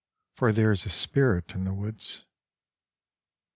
for 0.37 0.51
there 0.51 0.71
is 0.71 0.83
a 0.83 0.89
spirit 0.89 1.53
in 1.53 1.63
the 1.63 1.75
woods. 1.75 2.25